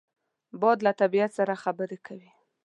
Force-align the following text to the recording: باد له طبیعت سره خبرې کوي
باد 0.61 0.77
له 0.85 0.91
طبیعت 1.01 1.31
سره 1.39 1.61
خبرې 1.63 1.97
کوي 2.07 2.29